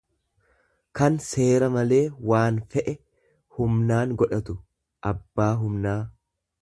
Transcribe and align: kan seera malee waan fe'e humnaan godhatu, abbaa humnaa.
kan 0.99 1.17
seera 1.25 1.67
malee 1.75 1.99
waan 2.31 2.57
fe'e 2.75 2.95
humnaan 3.59 4.17
godhatu, 4.23 4.57
abbaa 5.13 5.51
humnaa. 5.65 5.99